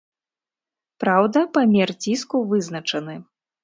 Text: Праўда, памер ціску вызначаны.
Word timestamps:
Праўда, 1.05 1.45
памер 1.59 1.89
ціску 2.03 2.45
вызначаны. 2.53 3.21